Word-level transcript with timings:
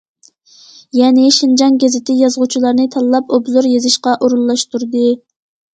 يەنى« 0.99 1.25
شىنجاڭ 1.35 1.77
گېزىتى» 1.83 2.15
يازغۇچىلارنى 2.23 2.89
تاللاپ 2.97 3.31
ئوبزور 3.39 3.73
يېزىشقا 3.75 4.19
ئورۇنلاشتۇردى. 4.19 5.09